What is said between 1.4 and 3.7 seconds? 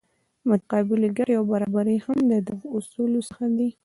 برابري هم د دغو اصولو څخه دي.